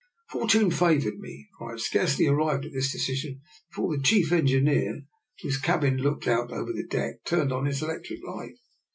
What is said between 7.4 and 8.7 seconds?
on his elec tric light.